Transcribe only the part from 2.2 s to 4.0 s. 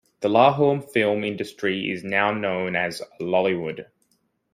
known as Lollywood.